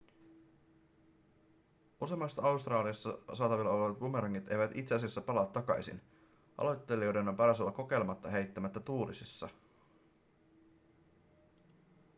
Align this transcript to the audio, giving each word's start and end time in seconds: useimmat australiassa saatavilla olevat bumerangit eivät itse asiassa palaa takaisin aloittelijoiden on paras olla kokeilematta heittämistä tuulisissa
useimmat 2.01 2.35
australiassa 2.41 3.17
saatavilla 3.33 3.69
olevat 3.71 3.99
bumerangit 3.99 4.47
eivät 4.47 4.71
itse 4.73 4.95
asiassa 4.95 5.21
palaa 5.21 5.45
takaisin 5.45 6.01
aloittelijoiden 6.57 7.27
on 7.27 7.35
paras 7.37 7.61
olla 7.61 7.71
kokeilematta 7.71 8.29
heittämistä 8.29 8.79
tuulisissa 8.79 9.49